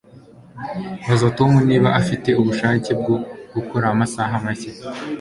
[1.07, 3.15] Baza Tom niba afite ubushake bwo
[3.53, 4.71] gukora amasaha make